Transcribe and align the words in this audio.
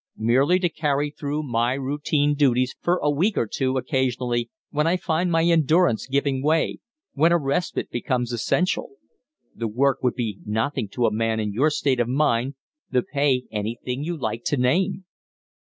Merely 0.17 0.57
to 0.61 0.67
carry 0.67 1.11
through 1.11 1.43
my 1.43 1.75
routine 1.75 2.33
duties 2.33 2.73
for 2.81 2.97
a 3.03 3.11
week 3.11 3.37
or 3.37 3.45
two 3.45 3.77
occasionally 3.77 4.49
when 4.71 4.87
I 4.87 4.97
find 4.97 5.31
my 5.31 5.43
endurance 5.43 6.07
giving 6.07 6.41
way 6.41 6.79
when 7.13 7.31
a 7.31 7.37
respite 7.37 7.91
becomes 7.91 8.31
essential. 8.33 8.93
The 9.53 9.67
work 9.67 10.01
would 10.01 10.15
be 10.15 10.39
nothing 10.43 10.89
to 10.93 11.05
a 11.05 11.13
man 11.13 11.39
in 11.39 11.53
your 11.53 11.69
state 11.69 11.99
of 11.99 12.07
mind, 12.07 12.55
the 12.89 13.03
pay 13.03 13.43
anything 13.51 14.03
you 14.03 14.17
like 14.17 14.43
to 14.45 14.57
name." 14.57 15.05